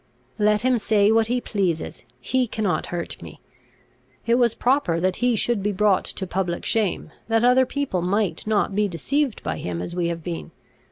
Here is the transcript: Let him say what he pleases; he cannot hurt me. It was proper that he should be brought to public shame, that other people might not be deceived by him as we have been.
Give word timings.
Let 0.39 0.61
him 0.63 0.79
say 0.79 1.11
what 1.11 1.27
he 1.27 1.39
pleases; 1.39 2.05
he 2.19 2.47
cannot 2.47 2.87
hurt 2.87 3.21
me. 3.21 3.39
It 4.25 4.33
was 4.39 4.55
proper 4.55 4.99
that 4.99 5.17
he 5.17 5.35
should 5.35 5.61
be 5.61 5.71
brought 5.71 6.05
to 6.05 6.25
public 6.25 6.65
shame, 6.65 7.11
that 7.27 7.43
other 7.45 7.67
people 7.67 8.01
might 8.01 8.47
not 8.47 8.73
be 8.73 8.87
deceived 8.87 9.43
by 9.43 9.59
him 9.59 9.79
as 9.79 9.93
we 9.95 10.07
have 10.07 10.23
been. 10.23 10.49